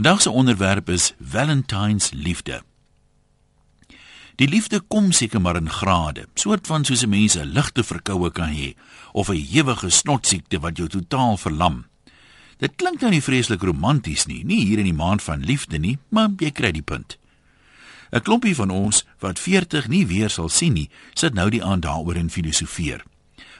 [0.00, 2.62] Vandag se onderwerp is Valentine's liefde.
[4.34, 8.30] Die liefde kom seker maar in grade, soort van soos 'n mens 'n ligte verkoue
[8.30, 8.74] kan hê
[9.12, 11.86] of 'n ewige snotsiekte wat jou totaal verlam.
[12.56, 15.98] Dit klink nou nie vreeslik romanties nie, nie hier in die maand van liefde nie,
[16.08, 17.18] maar jy kry die punt.
[18.10, 21.82] 'n Klompie van ons wat 40 nie weer sal sien nie, sit nou die aand
[21.82, 23.04] daaroor en filosofeer.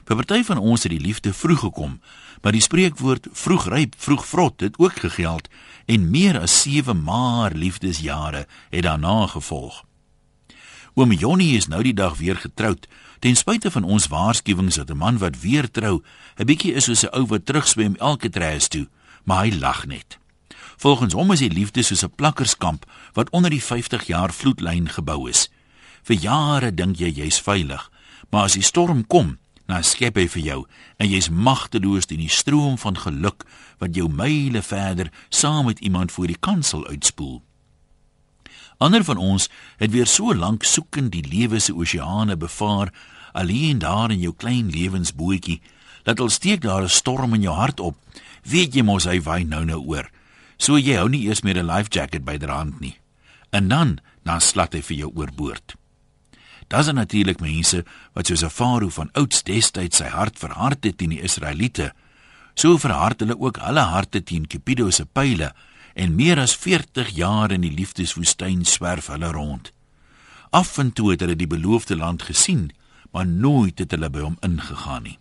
[0.05, 2.01] Vir party van ons het die liefde vroeg gekom,
[2.43, 5.49] maar die spreekwoord vroeg ryp, vroeg vrot het ook gegeld
[5.87, 9.85] en meer as 7 maar liefdesjare het daarna gevolg.
[10.95, 12.89] Oom Jonnie is nou die dag weer getroud.
[13.21, 16.03] Ten spyte van ons waarskuwings dat 'n man wat weer trou,
[16.37, 18.89] 'n bietjie is soos 'n ou wat terugswem elke treis toe,
[19.25, 20.19] maar hy lag net.
[20.77, 25.29] Volgens hom is die liefde soos 'n plakkerskamp wat onder die 50 jaar vloedlyn gebou
[25.29, 25.51] is.
[26.03, 27.91] Vir jare dink jy jy's veilig,
[28.31, 29.39] maar as die storm kom,
[29.71, 30.59] dan skep hy vir jou
[30.99, 33.45] en jy's magteloos teen die stroom van geluk
[33.83, 37.41] wat jou myle verder saam met iemand voor die kansel uitspoel.
[38.81, 42.93] Ander van ons het weer so lank soekend die lewe se oseane bevaar
[43.33, 45.61] alleen daar in jou klein lewensbootjie
[46.09, 47.97] dat al steek daar 'n storm in jou hart op
[48.43, 50.11] weet jy mos hy waai nou nou oor.
[50.57, 52.97] So jy hou nie eers meer 'n life jacket byderhand nie.
[53.51, 55.80] En dan dan slat hy vir jou oorboord
[56.71, 61.11] Daar's natuurlik mense wat soos 'n farao van ouds destyds sy hart verhard het teen
[61.11, 61.93] die Israeliete.
[62.55, 65.55] So verhard hulle ook hulle harte teen Cupido se pile
[65.95, 69.73] en meer as 40 jaar in die liefdeswoestyn swerf hulle rond.
[70.51, 72.73] Af en toe het hulle die beloofde land gesien,
[73.11, 75.19] maar nooit het hulle by hom ingegaan nie.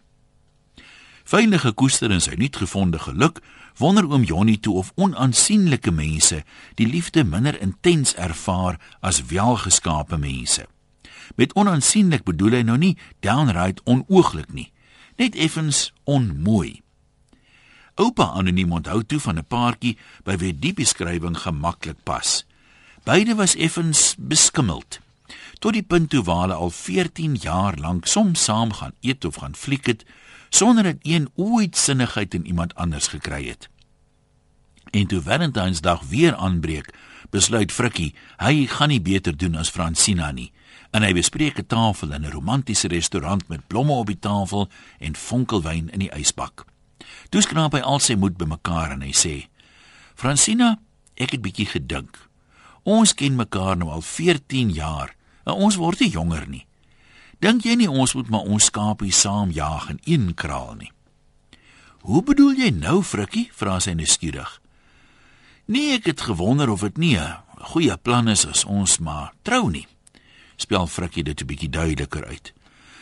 [1.23, 3.41] Veilige koester in sy nuutgevonde geluk,
[3.77, 6.43] wonder oom Jonnie toe of onaansienlike mense
[6.75, 10.67] die liefde minder intens ervaar as welgeskape mense.
[11.35, 14.71] Met onaansienlik bedoel hy nou nie downright onooglik nie,
[15.17, 16.81] net effens onmooi.
[17.99, 22.45] Oupa anoniem onthou toe van 'n paartjie by wie die beskrywing gemaklik pas.
[23.03, 24.99] Beide was effens beskimmeld.
[25.59, 29.35] Tot die punt toe waar hulle al 14 jaar lank soms saam gaan eet of
[29.35, 30.05] gaan fliek het
[30.49, 33.69] sonder dat een ooit sinnigheid in iemand anders gekry het.
[34.91, 36.93] En toe Valentynsdag weer aanbreek,
[37.29, 40.51] besluit Frikkie, hy gaan nie beter doen as Francina nie
[40.91, 44.69] en hy bespreek 'n tafel in 'n romantiese restaurant met blomme op die tafel
[44.99, 46.65] en fonkelwyn in die ysbak.
[47.29, 49.47] Toe skraap hy al sy moed bymekaar en hy sê:
[50.15, 50.79] "Francina,
[51.15, 52.17] ek het bietjie gedink.
[52.83, 56.65] Ons ken mekaar nou al 14 jaar en ons word nie jonger nie.
[57.39, 60.91] Dink jy nie ons moet maar ons skapie saam jag in een kraal nie?"
[62.01, 64.61] "Hoe bedoel jy nou, Frikkie?" vra sy nuuskierig.
[65.69, 69.69] "Nee, ek het gewonder of dit nie 'n goeie plan is as ons maar trou
[69.69, 69.87] nie."
[70.55, 72.53] spel Frikkie dit 'n bietjie duideliker uit.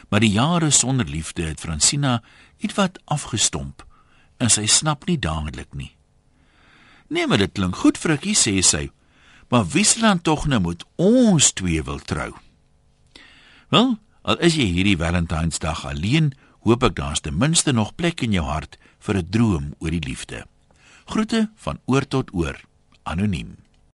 [0.10, 2.24] Maar die jare sonder liefde het Francina
[2.58, 3.86] ietwat afgestomp
[4.38, 5.96] en sy snap nie dadelik nie.
[7.08, 8.90] Nee, maar dit klink goed Frikkie sê sy.
[9.50, 12.34] Maar wie sal dan tog nou moet ons twee wil trou?
[13.70, 18.32] Wel, al is jy hierdie Valentynsdag alleen, hoop ek daar's ten minste nog plek in
[18.32, 20.46] jou hart vir 'n droom oor die liefde.
[21.08, 22.58] Groete van oor tot oor.
[23.04, 23.67] Anoniem.